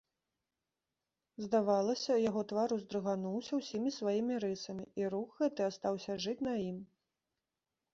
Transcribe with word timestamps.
Здавалася, 1.47 2.13
яго 2.29 2.41
твар 2.53 2.69
уздрыгануўся 2.77 3.53
ўсімі 3.63 3.89
сваімі 4.01 4.43
рысамі, 4.49 4.93
і 5.03 5.09
рух 5.17 5.29
гэты 5.45 5.61
астаўся 5.71 6.23
жыць 6.27 6.41
на 6.51 6.61
ім. 6.71 6.87